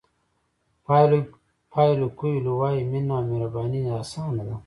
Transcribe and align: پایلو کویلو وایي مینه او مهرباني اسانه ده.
پایلو 1.73 2.07
کویلو 2.19 2.51
وایي 2.59 2.81
مینه 2.91 3.13
او 3.17 3.21
مهرباني 3.29 3.79
اسانه 4.01 4.43
ده. 4.49 4.55